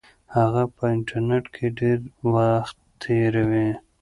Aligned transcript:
هغه 0.35 0.63
په 0.75 0.83
انټرنیټ 0.95 1.45
کې 1.55 1.67
ډېر 1.79 1.97
وخت 2.33 2.77
تیروي. 3.01 3.69